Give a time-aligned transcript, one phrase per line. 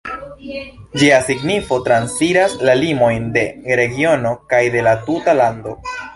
[1.01, 3.45] Ĝia signifo transiras la limojn de
[3.83, 5.79] regiono kaj de la tuta lando.